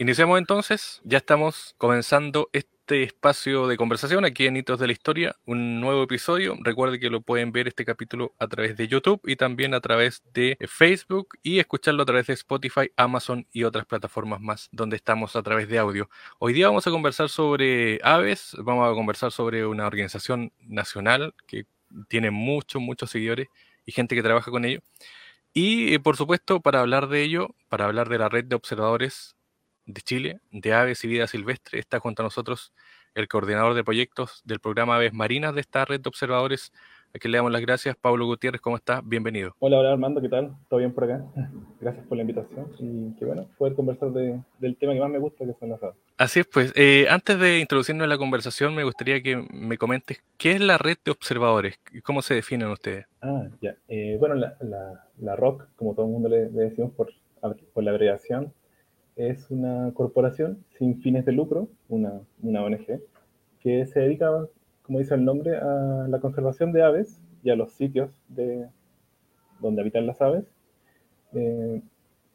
[0.00, 5.36] Iniciamos entonces, ya estamos comenzando este espacio de conversación aquí en Hitos de la Historia,
[5.44, 6.56] un nuevo episodio.
[6.62, 10.22] Recuerde que lo pueden ver este capítulo a través de YouTube y también a través
[10.32, 15.36] de Facebook y escucharlo a través de Spotify, Amazon y otras plataformas más donde estamos
[15.36, 16.08] a través de audio.
[16.38, 21.66] Hoy día vamos a conversar sobre aves, vamos a conversar sobre una organización nacional que
[22.08, 23.48] tiene muchos, muchos seguidores
[23.84, 24.80] y gente que trabaja con ello.
[25.52, 29.36] Y por supuesto, para hablar de ello, para hablar de la red de observadores
[29.92, 31.78] de Chile, de Aves y Vida Silvestre.
[31.78, 32.72] Está junto a nosotros
[33.14, 36.72] el coordinador de proyectos del programa Aves Marinas de esta red de observadores,
[37.12, 37.96] a quien le damos las gracias.
[37.96, 39.00] Pablo Gutiérrez, ¿cómo está?
[39.04, 39.54] Bienvenido.
[39.58, 40.54] Hola, hola Armando, ¿qué tal?
[40.68, 41.24] ¿Todo bien por acá?
[41.80, 45.44] Gracias por la invitación y qué bueno poder conversar del tema que más me gusta,
[45.44, 45.96] que son las aves.
[46.18, 46.72] Así es, pues.
[46.76, 50.78] Eh, antes de introducirnos en la conversación, me gustaría que me comentes qué es la
[50.78, 53.06] red de observadores y cómo se definen ustedes.
[53.22, 53.74] Ah, ya.
[53.88, 54.56] Eh, bueno, la,
[55.18, 57.12] la, ROC, como todo el mundo le, le decimos por,
[57.72, 58.52] por la abreviación,
[59.28, 63.00] es una corporación sin fines de lucro, una, una ONG,
[63.60, 64.46] que se dedica,
[64.82, 68.66] como dice el nombre, a la conservación de aves y a los sitios de,
[69.60, 70.44] donde habitan las aves
[71.34, 71.82] eh,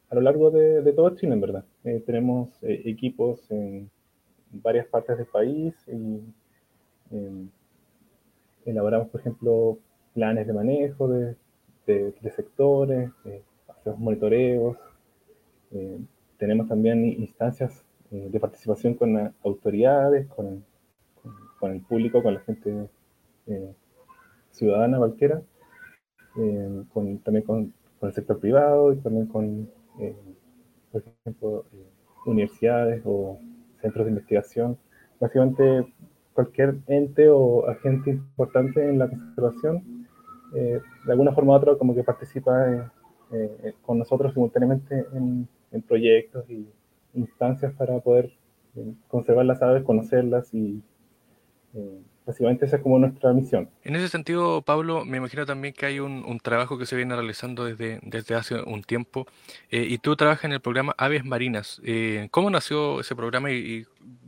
[0.08, 1.64] a lo largo de, todo Chile, en verdad.
[1.84, 3.90] Eh, tenemos eh, equipos en
[4.52, 6.20] varias partes del país y
[8.64, 9.78] elaboramos, por ejemplo,
[10.14, 11.36] planes de manejo de,
[11.86, 13.10] de, de sectores,
[13.68, 14.76] hacemos monitoreos,
[16.38, 20.64] tenemos también instancias eh, de participación con autoridades, con,
[21.62, 22.88] el público, con la gente
[23.48, 23.74] eh,
[24.52, 25.42] ciudadana cualquiera,
[26.38, 26.84] eh,
[27.24, 29.68] también con, el sector privado y también con,
[30.92, 31.64] por ejemplo,
[32.24, 33.40] universidades o
[33.80, 34.78] centros de investigación.
[35.18, 35.92] Básicamente
[36.34, 40.06] cualquier ente o agente importante en la conservación,
[40.52, 42.92] de alguna forma u otra, como que participa
[43.82, 46.66] con nosotros simultáneamente en, en proyectos y
[47.14, 48.32] instancias para poder
[48.76, 50.82] eh, conservar las aves, conocerlas y
[51.74, 53.68] eh, básicamente esa es como nuestra misión.
[53.84, 57.64] En ese sentido, Pablo, me imagino también que hay un, trabajo que se viene realizando
[57.64, 59.26] desde, desde hace un tiempo
[59.70, 61.80] eh, y tú trabajas en el programa Aves Marinas.
[62.30, 63.84] ¿Cómo nació ese programa y,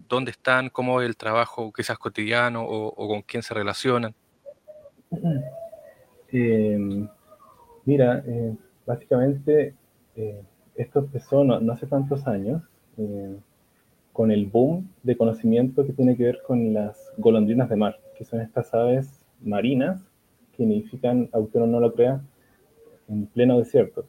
[0.09, 0.71] dónde están?
[0.71, 4.15] ¿Cómo es el trabajo quizás cotidiano o, o con quién se relacionan?
[7.84, 8.25] mira,
[8.87, 9.75] básicamente
[10.78, 12.62] esto empezó no, hace tantos años,
[12.97, 13.37] eh,
[14.12, 18.25] con el boom de conocimiento que tiene que ver con las golondrinas de mar, que
[18.25, 20.00] son estas aves marinas
[20.56, 22.21] que nidifican, aunque uno no lo crea,
[23.09, 24.06] en pleno desierto.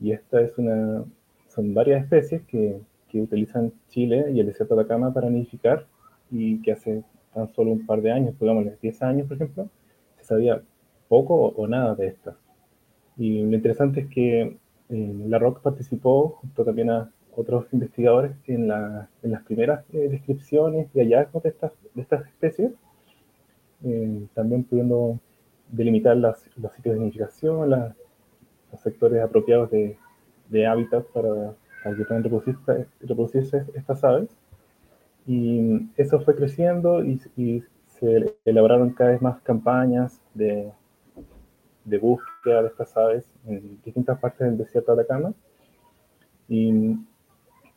[0.00, 1.04] Y esta es una,
[1.48, 5.86] son varias especies que, que utilizan Chile y el desierto de Atacama para nidificar
[6.30, 9.68] y que hace tan solo un par de años, digamos 10 años, por ejemplo,
[10.18, 10.62] se sabía
[11.08, 12.36] poco o nada de estas.
[13.16, 14.56] Y lo interesante es que
[14.94, 21.42] la ROC participó junto también a otros investigadores en, las primeras eh, descripciones y hallazgos
[21.42, 22.72] de estas, de estas especies,
[23.84, 25.18] eh, también pudiendo
[25.70, 26.38] delimitar los
[26.76, 29.96] sitios de nidificación, los sectores apropiados de,
[30.66, 31.54] hábitat para,
[31.96, 34.28] que puedan reproducirse, estas aves.
[35.26, 37.18] Y eso fue creciendo y
[37.86, 40.70] se elaboraron cada vez más campañas de
[41.84, 45.34] de búsqueda de estas aves en distintas partes del desierto de Atacama.
[46.48, 46.96] Y,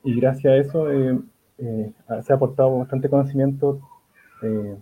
[0.03, 1.19] y gracias a eso eh,
[1.57, 1.91] eh,
[2.23, 3.81] se ha aportado bastante conocimiento
[4.41, 4.77] eh,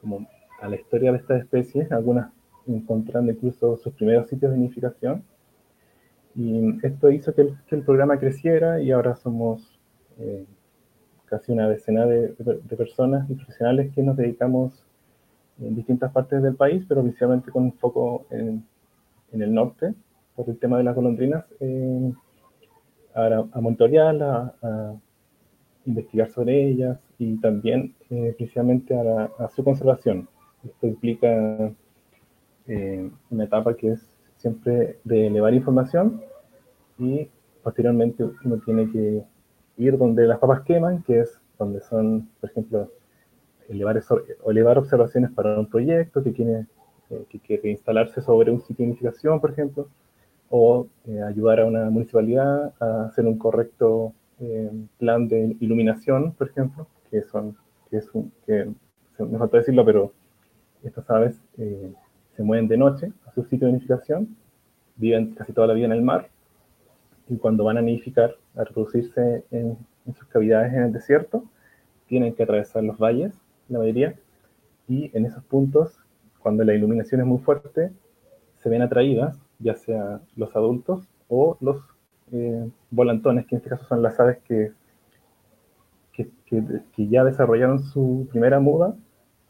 [0.00, 0.26] como
[0.60, 2.30] a la historia de estas especies, algunas
[2.66, 5.24] encontrando incluso sus primeros sitios de nidificación.
[6.34, 9.70] Y esto hizo que el, que el programa creciera y ahora somos
[11.26, 14.84] casi una decena de, de, personas y profesionales que nos dedicamos
[15.60, 18.64] en distintas partes del país, pero principalmente con un foco en,
[19.32, 19.94] en el norte,
[20.34, 22.12] por el tema de las golondrinas, eh,
[23.14, 24.94] a, a, monitorearlas, a,
[25.86, 30.28] investigar sobre ellas y también eh, precisamente a, su conservación.
[30.64, 31.72] Esto implica
[32.66, 34.00] eh, una etapa que es
[34.36, 36.22] siempre de elevar información
[36.98, 37.28] y
[37.62, 39.24] posteriormente uno tiene que
[39.76, 42.90] ir donde las papas queman, que es donde son, por ejemplo,
[43.68, 44.02] elevar,
[44.46, 46.66] elevar observaciones para un proyecto que tiene
[47.10, 49.88] eh, que quiere instalarse sobre un sitio de unificación, por ejemplo,
[50.48, 56.48] o eh, ayudar a una municipalidad a hacer un correcto eh, plan de iluminación, por
[56.48, 57.56] ejemplo, que son,
[57.90, 58.66] que es un, que
[59.18, 60.12] me falta decirlo, pero
[60.82, 64.36] estas aves se mueven de noche a su sitio de unificación,
[64.96, 66.28] viven casi toda la vida en el mar,
[67.28, 71.44] y cuando van a nidificar, a reproducirse en, en sus cavidades en el desierto,
[72.06, 73.34] tienen que atravesar los valles,
[73.68, 74.14] la mayoría,
[74.88, 75.98] y en esos puntos
[76.38, 77.90] cuando la iluminación es muy fuerte,
[78.58, 81.82] se ven atraídas, ya sea los adultos o los
[82.32, 84.72] eh, volantones, que en este caso son las aves que
[86.14, 86.30] que,
[86.94, 88.94] que ya desarrollaron su primera muda,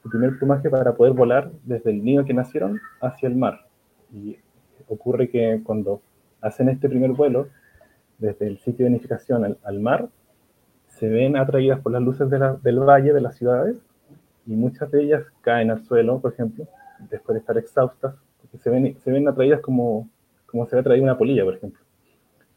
[0.03, 3.67] su primer plumaje para poder volar desde el nido que nacieron hacia el mar.
[4.13, 4.37] Y
[4.89, 6.01] ocurre que cuando
[6.41, 7.49] hacen este primer vuelo,
[8.19, 10.09] desde el sitio de nidificación al, mar,
[10.89, 13.77] se ven atraídas por las luces del valle de las ciudades
[14.47, 16.67] y muchas de ellas caen al suelo, por ejemplo,
[17.11, 20.09] después de estar exhaustas, porque se ven, se ven atraídas como,
[20.47, 21.81] como se ve atraída una polilla, por ejemplo.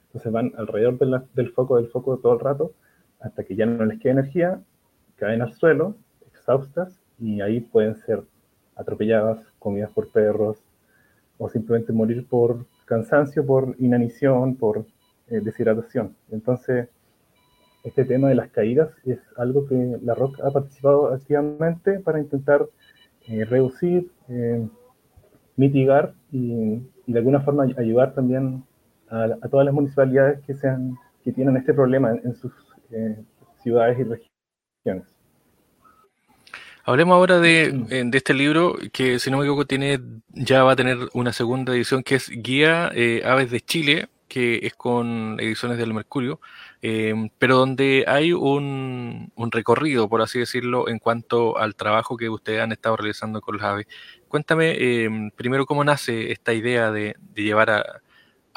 [0.08, 0.98] Entonces van alrededor
[1.34, 2.74] del foco, del foco todo el rato,
[3.20, 4.62] hasta que ya no les queda energía,
[5.16, 5.96] caen al suelo,
[6.28, 8.24] exhaustas, y ahí pueden ser
[8.76, 10.64] atropelladas, comidas por perros,
[11.38, 14.86] o simplemente morir por cansancio, por inanición, por
[15.28, 16.16] eh, deshidratación.
[16.32, 16.90] Entonces,
[17.84, 22.66] este tema de las caídas es algo que la ROC ha participado activamente para intentar
[23.28, 24.68] eh, reducir, eh,
[25.56, 28.64] mitigar y, de alguna forma ayudar también
[29.10, 32.52] a, todas las municipalidades que, sean, que tienen este problema en, sus
[33.64, 35.08] ciudades y regiones.
[36.84, 40.76] Hablemos ahora de, de, este libro que, si no me equivoco, tiene, ya va a
[40.76, 42.92] tener una segunda edición que es Guía
[43.24, 46.40] Aves de Chile, que es con ediciones del Mercurio,
[46.82, 52.62] em, pero donde hay un, recorrido, por así decirlo, en cuanto al trabajo que ustedes
[52.62, 53.88] han estado realizando con las aves.
[54.28, 58.02] Cuéntame em, primero cómo nace esta idea de, llevar a,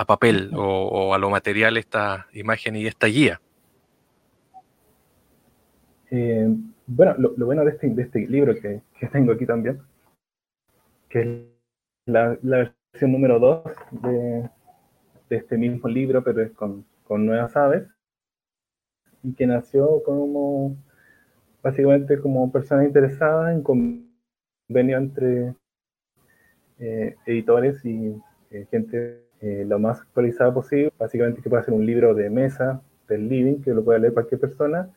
[0.07, 3.41] papel o, a lo material esta imagen y esta guía.
[6.11, 8.83] Em, bueno, lo, bueno de este, este libro que,
[9.13, 9.81] tengo aquí también,
[11.09, 11.29] que es
[12.07, 14.51] la, la versión número 2 de,
[15.31, 17.89] de este mismo libro, pero es con, con nuevas aves,
[19.23, 20.77] y que nació como
[21.63, 25.55] básicamente como persona interesada en convenio entre
[26.79, 28.15] eh, editores y
[28.51, 32.83] eh, gente eh, lo más actualizada posible, básicamente que pueda ser un libro de mesa,
[33.09, 34.89] del living, que lo pueda leer cualquier persona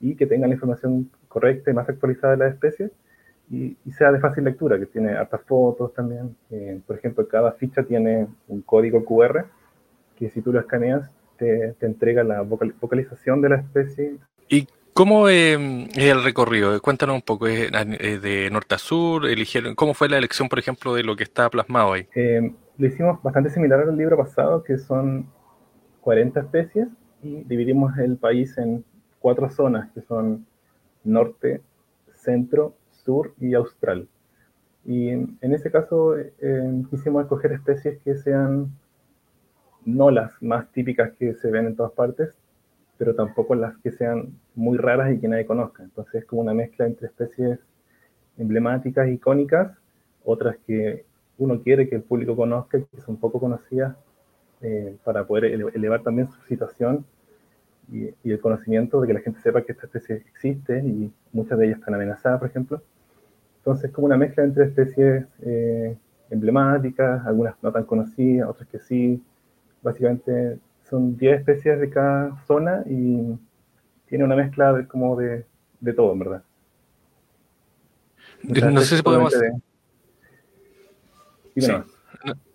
[0.00, 2.90] y que tenga la información correcta y más actualizada de la especie
[3.50, 6.36] y, y sea de fácil lectura, que tiene hartas fotos también.
[6.86, 9.46] por ejemplo, cada ficha tiene un código QR
[10.16, 14.16] que si tú lo escaneas te, entrega la vocalización de la especie.
[14.48, 16.80] ¿Y cómo em, es el recorrido?
[16.80, 17.70] Cuéntanos un poco, ¿es
[18.22, 19.26] de norte a sur?
[19.26, 22.06] Eligieron, ¿Cómo fue la elección, por ejemplo, de lo que está plasmado ahí?
[22.14, 25.26] Eh, lo hicimos bastante similar al libro pasado, que son
[26.00, 26.88] 40 especies,
[27.22, 28.84] y dividimos el país en
[29.18, 30.46] cuatro zonas, que son
[31.04, 31.60] norte,
[32.12, 34.08] centro, sur y austral.
[34.84, 38.70] Y en, ese caso eh, quisimos escoger especies que sean
[39.86, 42.36] no las más típicas que se ven en todas partes,
[42.98, 45.82] pero tampoco las que sean muy raras y que nadie conozca.
[45.82, 47.60] Entonces es como una mezcla entre especies
[48.36, 49.78] emblemáticas, icónicas,
[50.24, 51.04] otras que
[51.38, 53.96] uno quiere que el público conozca, que son poco conocidas,
[54.62, 57.04] eh, para poder elevar también su situación
[57.92, 61.66] y, el conocimiento de que la gente sepa que esta especie existe y muchas de
[61.66, 62.82] ellas están amenazadas, por ejemplo.
[63.58, 65.96] Entonces es como una mezcla entre especies eh,
[66.30, 69.22] emblemáticas, algunas no tan conocidas, otras que sí,
[69.86, 70.58] Básicamente
[70.90, 73.38] son 10 especies de cada zona y
[74.08, 75.46] tiene una mezcla de, como de,
[75.78, 76.42] de todo, en verdad.
[78.42, 79.32] no sé si podemos...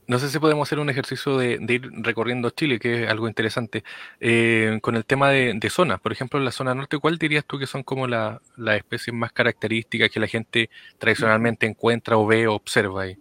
[0.07, 3.85] No, sé si podemos hacer un ejercicio de, ir recorriendo Chile, que es algo interesante,
[4.19, 6.01] eh, con el tema de, zonas.
[6.01, 9.31] Por ejemplo, en la zona norte, ¿cuál dirías tú que son como las especies más
[9.31, 13.17] características que la gente tradicionalmente encuentra o ve o observa ahí?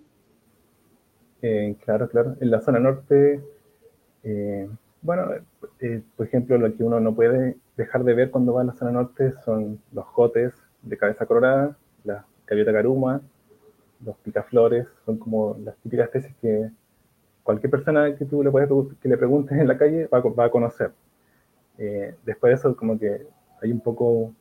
[1.42, 2.36] Eh, claro, claro.
[2.40, 3.40] En la zona norte
[4.22, 4.68] eh,
[5.02, 5.30] bueno,
[5.80, 8.74] eh, por ejemplo, lo que uno no puede dejar de ver cuando va a la
[8.74, 13.22] zona norte son los jotes de cabeza colorada, la gaviota caruma,
[14.04, 16.70] los picaflores, son como las típicas especies que
[17.42, 18.68] cualquier persona que tú le, puedes,
[19.00, 20.92] que le preguntes en la calle va, va a conocer.
[21.78, 23.26] Eh, después de eso, como que
[23.62, 24.34] hay un poco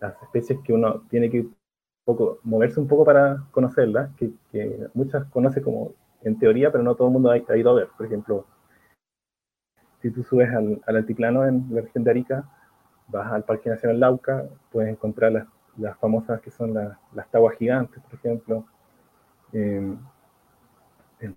[0.00, 1.46] las especies que uno tiene que
[2.04, 6.94] poco, moverse un poco para conocerlas, que, que muchas conoce como en teoría, pero no
[6.94, 7.88] todo el mundo ha, ido a ver.
[7.96, 8.46] Por ejemplo,
[10.00, 12.44] si tú subes al, altiplano en la región de Arica,
[13.08, 15.46] vas al Parque Nacional Lauca, puedes encontrar las,
[15.76, 18.64] las famosas que son las, las taguas gigantes, por ejemplo,
[19.52, 19.96] eh,
[21.20, 21.36] el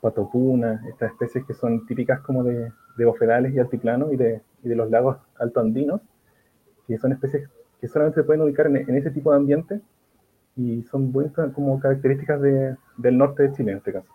[0.00, 4.68] patopuna, estas especies que son típicas como de, de bofedales y altiplano y de, y
[4.68, 6.00] de los lagos altoandinos,
[6.86, 7.48] que son especies
[7.80, 9.80] que solamente se pueden ubicar en ese tipo de ambiente
[10.58, 14.08] y son buenas como características de, del norte de Chile en este caso.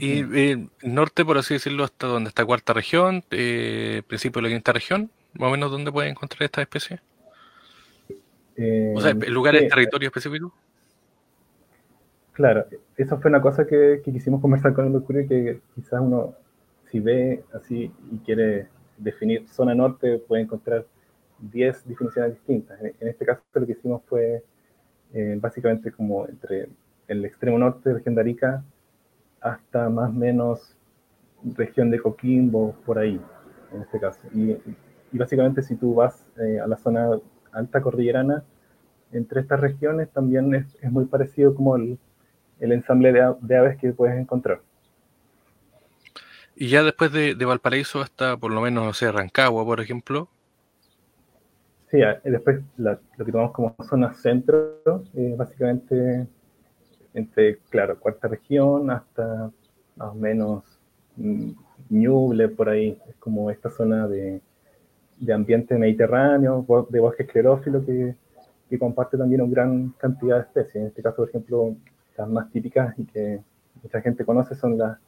[0.00, 4.54] Y eh, norte, por así decirlo, hasta donde está cuarta región, eh, principio de la
[4.54, 7.00] quinta región, más o menos dónde pueden encontrar esta especie.
[8.56, 10.52] Eh, o sea, lugares, territorio específico.
[12.32, 12.66] Claro,
[12.96, 16.34] eso fue una cosa que, quisimos conversar con el Mercurio, que quizás uno,
[16.90, 18.66] si ve así y quiere
[18.98, 20.84] definir zona norte puede encontrar
[21.38, 22.80] 10 definiciones distintas.
[22.80, 24.42] En, este caso lo que hicimos fue
[25.12, 26.68] eh, básicamente como entre
[27.08, 28.64] el extremo norte de región de Arica
[29.40, 30.76] hasta más o menos
[31.54, 33.20] región de Coquimbo, por ahí,
[33.72, 34.20] en este caso.
[34.34, 34.56] Y,
[35.12, 37.18] básicamente si tú vas eh, a la zona
[37.52, 38.44] alta cordillerana,
[39.12, 41.98] entre estas regiones también es, muy parecido como el,
[42.60, 44.60] ensamble de, aves que puedes encontrar.
[46.54, 50.28] Y ya después de, Valparaíso hasta por lo menos, no sé, Rancagua, por ejemplo.
[51.96, 54.82] Sí, después lo que tomamos como zona centro,
[55.14, 56.26] eh, básicamente
[57.14, 59.50] entre, claro, cuarta región hasta
[59.96, 60.62] más o menos
[61.16, 61.52] mm,
[61.88, 64.42] Ñuble, por ahí, es como esta zona de,
[65.20, 68.14] de ambiente mediterráneo, de bosque esclerófilo que,
[68.68, 70.76] que comparte también una gran cantidad de especies.
[70.76, 71.76] En este caso, por ejemplo,
[72.18, 73.40] las más típicas y que
[73.82, 74.98] mucha gente conoce son la,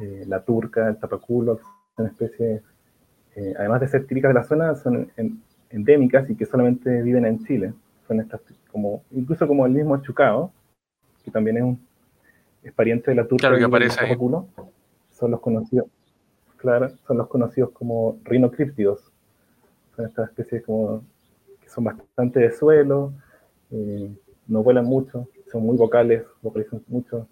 [0.00, 1.60] eh, la turca, el tapaculo,
[1.96, 2.62] son especies,
[3.36, 5.10] eh, además de ser típicas de la zona, son
[5.70, 7.72] endémicas y que solamente viven en Chile.
[8.06, 10.52] Son estas, como, incluso como el mismo chucao,
[11.24, 11.88] que también es un
[12.62, 14.16] es pariente de la turca claro, que aparece ahí.
[15.10, 15.86] son los conocidos,
[16.56, 19.12] claro, son los conocidos como rinocríptidos.
[19.96, 21.02] Son estas especies como
[21.66, 23.12] son bastante de suelo,
[23.70, 24.10] eh,
[24.46, 27.28] no vuelan mucho, son muy vocales, vocalizan mucho,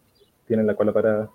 [0.47, 1.31] tienen la cola parada.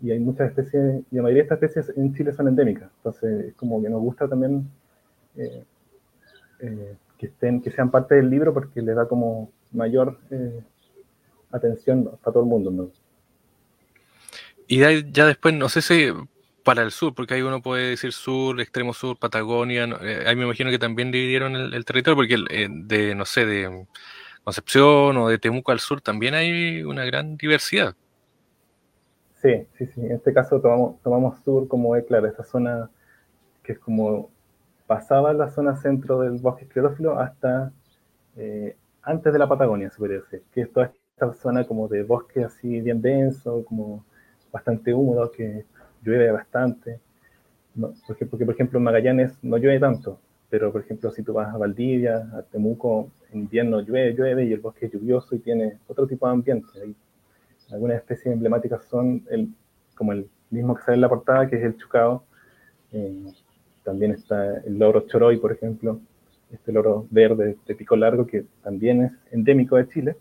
[0.00, 2.90] Y hay muchas especies, y la mayoría de estas especies en Chile son endémicas.
[2.98, 4.68] Entonces, es como que nos gusta también
[5.36, 5.64] eh,
[6.60, 10.18] eh, que, estén, que sean parte del libro porque les da como mayor
[11.50, 12.90] atención para todo el mundo.
[14.66, 16.12] Y ya después, no sé si
[16.68, 19.84] para el sur, porque ahí uno puede decir sur, extremo sur, Patagonia.
[20.02, 23.86] Eh, ahí me imagino que también dividieron el, territorio, porque eh, de, no sé, de
[24.44, 27.94] Concepción o de Temuco al sur también hay una gran diversidad.
[29.40, 30.00] Sí, sí, sí.
[30.02, 32.90] En este caso tomamos, tomamos sur como es, claro, esa zona
[33.62, 34.30] que es como
[34.88, 37.70] pasaba la zona centro del bosque esclerófilo hasta
[38.36, 42.02] eh, antes de la Patagonia, se podría decir, que es toda esta zona como de
[42.02, 44.04] bosque así bien denso, como
[44.50, 45.66] bastante húmedo, que
[46.02, 47.00] llueve bastante.
[48.30, 50.18] porque, por ejemplo, en Magallanes no llueve tanto,
[50.48, 54.52] pero por ejemplo, si tú vas a Valdivia, a Temuco, en invierno llueve, llueve y
[54.54, 56.68] el bosque es lluvioso y tiene otro tipo de ambiente.
[57.70, 59.50] algunas especies emblemáticas son el,
[59.94, 62.24] como el mismo que sale en la portada, que es el chucao.
[62.92, 63.32] Eh,
[63.88, 65.98] también está el loro choroy, por ejemplo,
[66.52, 70.16] este loro verde de pico largo que también es endémico de Chile.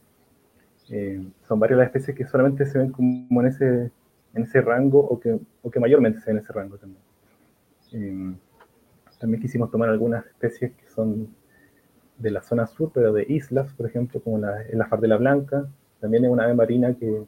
[0.89, 3.91] Eh, son varias las especies que solamente se ven como en ese
[4.33, 7.01] en ese rango o que, o que mayormente sea en ese rango también.
[7.91, 8.37] Em,
[9.19, 11.27] también quisimos tomar algunas especies que son
[12.17, 15.67] de la zona sur, pero de islas, por ejemplo, como la, la blanca.
[15.99, 17.25] También es una ave marina que,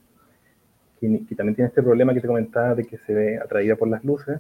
[1.02, 4.06] que, también tiene este problema que te comentaba de que se ve atraída por las
[4.06, 4.40] luces.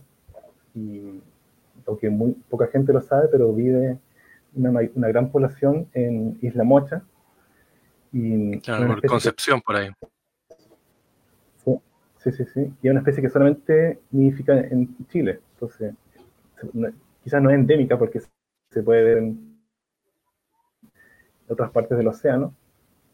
[1.89, 3.97] Aunque muy poca gente lo sabe, pero vive
[4.55, 7.01] una, una gran población en Isla Mocha.
[8.11, 9.89] Y claro, por Concepción por ahí.
[12.23, 12.73] Sí, sí, sí.
[12.81, 15.39] Y es una especie que solamente nidifica en Chile.
[15.53, 15.93] Entonces,
[17.23, 18.21] quizás no es endémica porque
[18.71, 19.57] se puede ver en
[21.47, 22.53] otras partes del océano,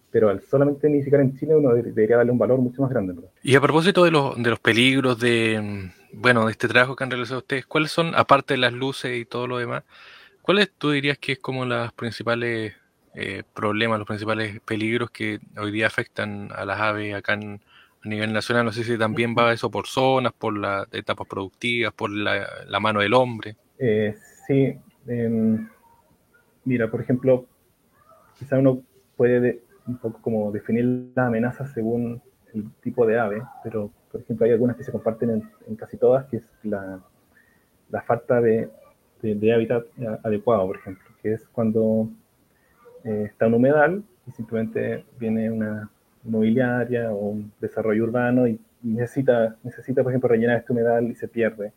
[0.10, 3.14] pero al solamente nidificar en Chile uno debería darle un valor mucho más grande.
[3.44, 7.12] Y a propósito de los, de los peligros de, bueno, de este trabajo que han
[7.12, 9.84] realizado ustedes, ¿cuáles son, aparte de las luces y todo lo demás,
[10.42, 12.74] cuáles tú dirías que es como los principales
[13.14, 17.62] eh, problemas, los principales peligros que hoy día afectan a las aves acá en,
[18.04, 21.94] a nivel nacional, no sé si también va eso por zonas, por las etapas productivas,
[21.94, 23.56] por la, mano del hombre.
[23.78, 24.16] Eh,
[24.48, 25.68] sí, em,
[26.64, 27.46] mira, por ejemplo,
[28.38, 28.82] quizá uno
[29.18, 32.22] puede un poco como definir la amenaza según
[32.54, 36.26] el tipo de ave, pero por ejemplo hay algunas que se comparten en, casi todas,
[36.28, 37.02] que es la,
[38.08, 38.70] falta de,
[39.54, 39.86] hábitat
[40.24, 42.08] adecuado, por ejemplo, que es cuando
[43.04, 45.90] eh, está un humedal y simplemente viene una,
[46.24, 51.28] inmobiliaria o un desarrollo urbano y, necesita, necesita, por ejemplo, rellenar este humedal y se
[51.28, 51.74] pierde.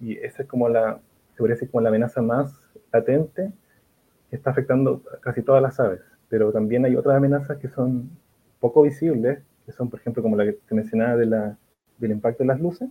[0.00, 0.98] Y esa es como la,
[1.32, 2.60] se podría decir como la amenaza más
[2.92, 3.52] latente
[4.28, 6.00] que está afectando a casi todas las aves.
[6.28, 8.10] Pero también hay otras amenazas que son
[8.58, 11.58] poco visibles, que son, por ejemplo, como la que mencionaba de la,
[11.98, 12.88] del impacto de las luces,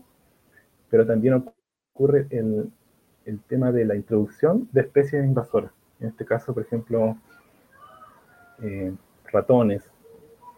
[0.89, 1.43] pero también
[1.93, 2.71] ocurre el,
[3.25, 5.71] el tema de la introducción de especies invasoras.
[5.99, 7.17] En este caso, por ejemplo,
[8.61, 8.93] eh,
[9.31, 9.83] ratones,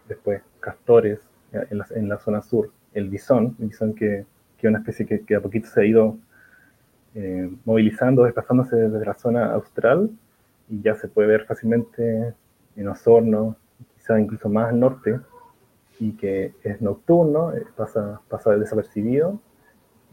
[0.08, 1.20] después castores
[1.52, 4.26] en la, en la zona sur, el bisón, el bisón que,
[4.58, 6.18] que es una especie que, que, a poquito se ha ido
[7.14, 10.10] eh, movilizando, desplazándose desde la zona austral
[10.70, 12.34] y ya se puede ver fácilmente
[12.76, 13.56] en Osorno,
[13.96, 15.20] quizá incluso más al norte,
[16.00, 19.40] y que es nocturno, eh, pasa, pasa desapercibido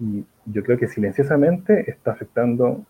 [0.01, 2.85] Y yo creo que silenciosamente está afectando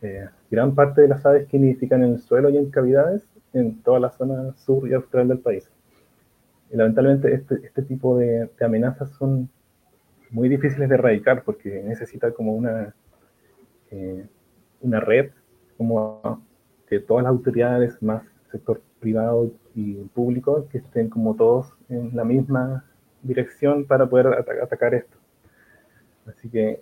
[0.00, 3.82] eh, gran parte de las aves que nidifican en el suelo y en cavidades en
[3.82, 5.70] toda la zona sur y austral del país.
[6.70, 9.48] Y lamentablemente este, este tipo de, amenazas son
[10.30, 12.94] muy difíciles de erradicar porque necesita como una,
[13.90, 14.26] eh,
[14.82, 15.30] una red
[15.76, 16.42] como
[16.90, 22.24] de todas las autoridades, más sector privado y público, que estén como todos en la
[22.24, 22.84] misma
[23.22, 24.26] dirección para poder
[24.62, 25.16] atacar esto.
[26.26, 26.80] Así que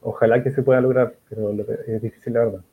[0.00, 1.50] ojalá que se pueda lograr, pero
[1.86, 2.64] es difícil la verdad.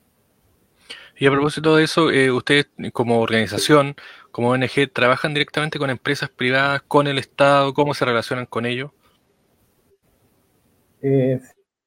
[1.18, 3.96] Y a propósito de eso, eh, ustedes como organización,
[4.32, 7.74] como ONG, ¿trabajan directamente con empresas privadas, con el Estado?
[7.74, 8.92] ¿Cómo se relacionan con ellos?
[11.02, 11.40] Eh,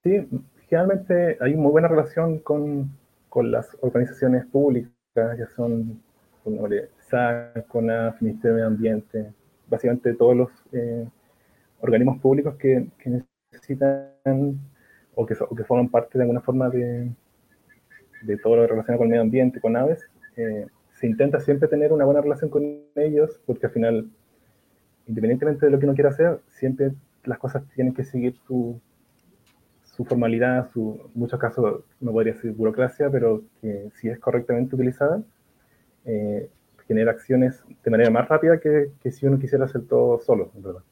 [0.03, 0.29] sí,
[0.69, 2.91] generalmente hay muy buena relación con,
[3.31, 6.01] con las organizaciones públicas, ya son
[6.99, 7.67] SAC,
[8.21, 9.33] Ministerio de Medio Ambiente,
[9.69, 11.07] básicamente todos los eh,
[11.81, 12.87] organismos públicos que,
[13.53, 14.59] necesitan
[15.15, 17.11] o que, o que forman parte de alguna forma de,
[18.23, 21.93] de todo lo relacionado con el medio ambiente, con aves, eh, se intenta siempre tener
[21.93, 22.63] una buena relación con
[22.95, 24.11] ellos, porque al final,
[25.07, 26.93] independientemente de lo que uno quiera hacer, siempre
[27.25, 28.81] las cosas tienen que seguir su,
[29.95, 34.75] su formalidad, su, en muchos casos no podría ser burocracia, pero que si es correctamente
[34.75, 35.23] utilizada,
[36.05, 36.49] eh,
[36.87, 40.63] genera acciones de manera más rápida que, que, si uno quisiera hacer todo solo, en
[40.63, 40.83] verdad.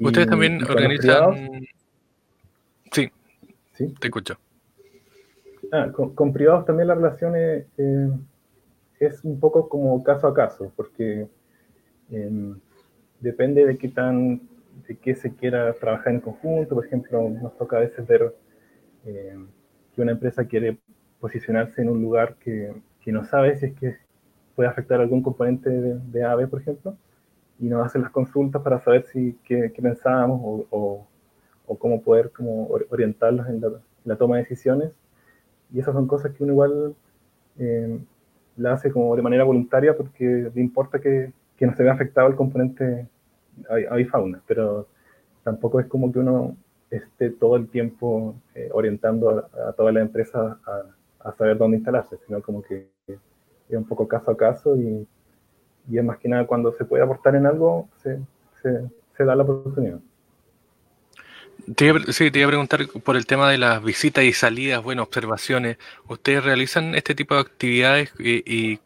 [0.00, 1.62] Ustedes también organizan...
[2.90, 3.10] Sí,
[3.72, 4.36] sí, te escucho.
[5.70, 7.66] Ah, con, privados también la relación es,
[8.98, 11.26] es, un poco como caso a caso, porque
[12.10, 12.58] em,
[13.20, 14.42] depende de qué tan,
[14.88, 16.74] de qué se quiera trabajar en conjunto.
[16.74, 18.34] Por ejemplo, nos toca a veces ver
[19.04, 19.48] em,
[19.94, 20.78] que una empresa quiere
[21.20, 23.96] posicionarse en un lugar que, que, no sabe si es que
[24.56, 26.96] puede afectar algún componente de, de AVE, por ejemplo,
[27.58, 31.06] y nos hacen las consultas para saber si qué, qué pensábamos o,
[31.66, 33.74] o, cómo poder como orientarlos en la, en
[34.04, 34.92] la toma de decisiones
[35.72, 36.94] y esas son cosas que uno igual
[37.58, 37.98] eh,
[38.56, 42.28] la hace como de manera voluntaria porque le importa que, que no se vea afectado
[42.28, 43.08] el componente
[43.90, 44.86] avifauna, pero
[45.42, 46.56] tampoco es como que uno
[46.90, 52.18] esté todo el tiempo eh, orientando a, toda la empresa a, a, saber dónde instalarse,
[52.26, 55.06] sino como que es un poco caso a caso y,
[55.90, 59.98] y es más que nada cuando se puede aportar en algo, se da la oportunidad.
[62.08, 65.78] sí, te iba a preguntar por el tema de las visitas y salidas, bueno, observaciones.
[66.08, 68.12] ¿Ustedes realizan este tipo de actividades?
[68.18, 68.80] Y,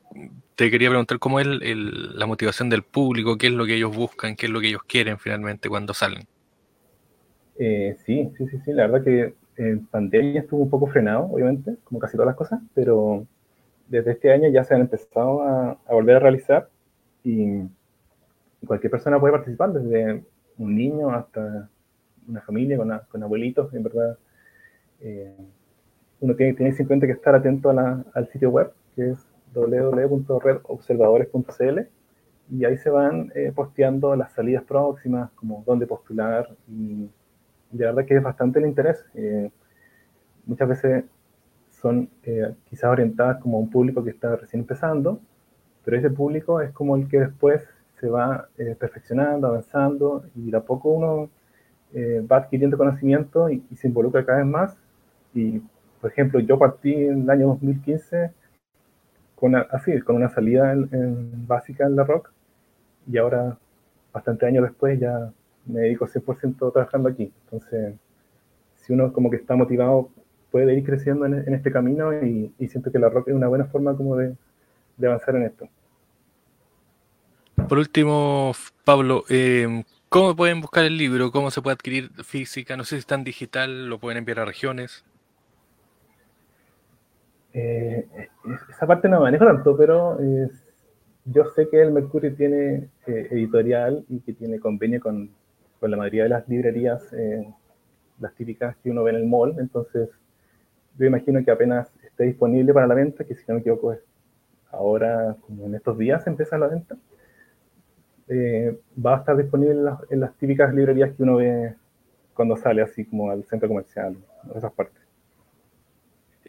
[0.57, 4.35] te quería preguntar cómo es la motivación del público, qué es lo que ellos buscan,
[4.37, 6.27] qué es lo que ellos quieren finalmente cuando salen.
[7.59, 8.73] Eh, sí, sí, sí, sí.
[8.73, 12.61] La verdad que en pandemia estuvo un poco frenado, obviamente, como casi todas las cosas,
[12.75, 13.27] pero
[13.89, 16.69] desde este año ya se han empezado a, volver a realizar
[17.23, 17.63] y
[18.67, 20.25] cualquier persona puede participar, desde
[20.57, 21.69] un niño hasta
[22.27, 24.19] una familia con, abuelitos, en verdad.
[25.01, 25.37] Eh,
[26.21, 29.19] uno tiene, tiene, simplemente que estar atento al sitio web, que es
[29.61, 31.81] www.redobservadores.cl,
[32.51, 37.09] y ahí se van eh, posteando las salidas próximas, como dónde postular, y,
[37.73, 39.05] de verdad que es bastante el interés.
[39.15, 39.51] Eh,
[40.47, 41.05] muchas veces
[41.71, 42.09] son
[42.71, 45.21] quizás orientadas como a un público que está recién empezando,
[45.85, 47.63] pero ese público es como el que después
[48.01, 51.29] se va perfeccionando, avanzando, y de a poco uno
[51.95, 54.77] eh, va adquiriendo conocimiento y, se involucra cada vez más.
[55.35, 55.61] Y,
[56.01, 58.33] por ejemplo, yo partí en el año 2015
[59.37, 62.33] con, así, con una salida en, básica en la rock
[63.11, 63.57] y ahora,
[64.13, 65.31] bastante años después, ya
[65.67, 67.33] me dedico 100% trabajando aquí.
[67.45, 67.95] Entonces,
[68.75, 70.11] si uno como que está motivado,
[70.51, 73.97] puede ir creciendo en, este camino y, siento que la rock es una buena forma
[73.97, 74.35] como de,
[75.05, 75.69] avanzar en esto.
[77.69, 78.53] Por último,
[78.85, 81.33] Pablo, eh, ¿Cómo pueden buscar el libro?
[81.33, 82.77] ¿Cómo se puede adquirir física?
[82.77, 85.05] No sé si está en digital, lo pueden enviar a regiones.
[87.59, 88.07] Eh,
[88.69, 90.19] esa parte no manejo tanto, pero
[91.25, 95.31] yo sé que el Mercurio tiene eh, editorial y que tiene convenio con,
[95.81, 97.49] con, la mayoría de las librerías, eh,
[98.21, 99.57] las típicas que uno ve en el mall.
[99.59, 100.11] Entonces,
[100.99, 104.01] yo imagino que apenas esté disponible para la venta, que si no me equivoco es
[104.71, 106.97] ahora, como en estos días, empieza la venta.
[108.29, 111.75] Eh, va a estar disponible en las, típicas librerías que uno ve
[112.35, 115.06] cuando sale así como al centro comercial, en esas partes.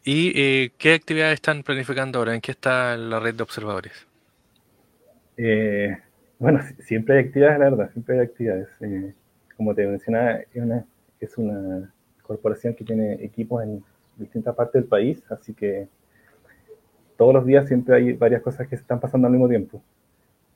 [0.09, 2.33] ¿Y eh, qué actividades están planificando ahora?
[2.33, 3.91] ¿En qué está la red de observadores?
[5.35, 5.97] Eh,
[6.39, 8.69] bueno, siempre hay actividades, la verdad, siempre hay actividades.
[9.57, 10.85] como te mencionaba, es una,
[11.19, 13.83] es una corporación que tiene equipos en
[14.15, 15.89] distintas partes del país, así que
[17.17, 19.83] todos los días siempre hay varias cosas que se están pasando al mismo tiempo.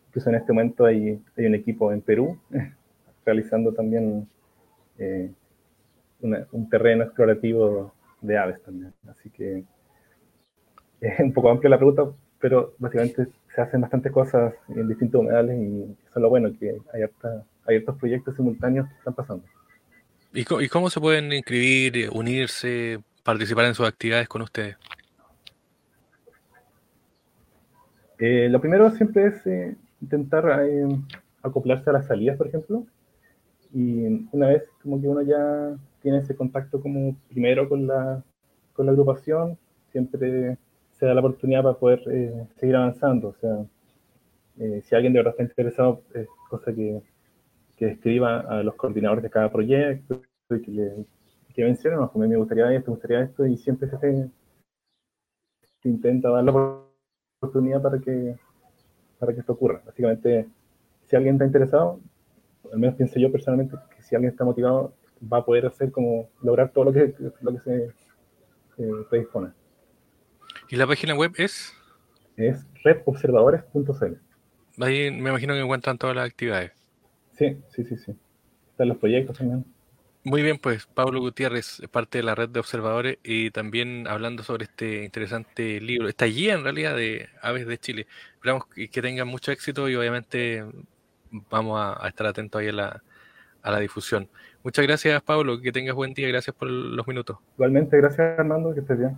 [0.07, 2.39] Incluso en este momento hay, hay un equipo en Perú
[3.25, 4.29] realizando también
[4.97, 5.29] eh,
[6.21, 8.93] un terreno explorativo de aves también.
[9.07, 9.63] Así que
[11.01, 12.05] es un poco amplia la pregunta,
[12.39, 16.69] pero básicamente se hacen bastantes cosas en distintos humedales y eso es lo bueno, que
[16.93, 17.01] hay,
[17.65, 19.43] hay estos proyectos simultáneos que están pasando.
[20.33, 24.77] ¿Y cómo, se pueden inscribir, unirse, participar en sus actividades con ustedes?
[28.17, 30.87] Eh, lo primero siempre es eh, intentar eh,
[31.43, 32.85] acoplarse a las salidas, por ejemplo.
[33.73, 38.23] Y una vez como que uno ya tiene ese contacto como primero con la,
[38.73, 39.57] con la agrupación,
[39.91, 40.57] siempre
[40.91, 42.01] se da la oportunidad para poder
[42.55, 43.29] seguir avanzando.
[43.29, 43.65] O sea,
[44.81, 47.01] si alguien de verdad está interesado, es cosa que
[47.81, 51.05] que escriba a los coordinadores de cada proyecto y que, le,
[51.51, 54.29] que mencionen, no, me gustaría esto, me gustaría esto, y siempre se,
[55.89, 56.51] intenta dar la
[57.39, 58.37] oportunidad para que,
[59.17, 59.81] para que esto ocurra.
[59.83, 60.47] Básicamente,
[61.07, 61.99] si alguien está interesado,
[62.71, 66.29] al menos pienso yo personalmente que si alguien está motivado, va a poder hacer como
[66.41, 67.85] lograr todo lo que, lo que se
[68.77, 69.51] eh, predispone.
[70.69, 71.73] ¿Y la página web es?
[72.37, 74.13] Es repobservadores.cl.
[74.79, 76.71] Ahí me imagino que encuentran todas las actividades.
[77.33, 78.15] Sí, sí, sí, sí.
[78.71, 79.65] Están los proyectos también.
[80.23, 84.43] Muy bien, pues Pablo Gutiérrez es parte de la red de observadores y también hablando
[84.43, 88.07] sobre este interesante libro, esta guía en realidad de aves de Chile.
[88.35, 90.63] Esperamos que, tengan mucho éxito y obviamente
[91.49, 93.03] vamos a, estar atentos ahí a la,
[93.63, 94.29] a la difusión.
[94.63, 97.37] Muchas gracias Pablo, que tengas buen día, gracias por los minutos.
[97.55, 99.17] Igualmente, gracias Armando, que estés bien.